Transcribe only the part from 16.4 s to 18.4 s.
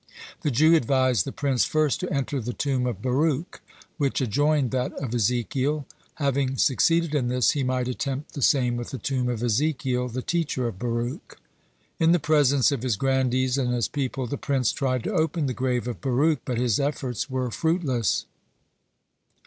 but his efforts were fruitless.